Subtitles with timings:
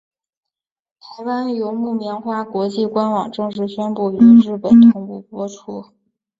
[0.99, 5.93] 台湾由木棉花国际官网正式宣布与日本同步播出。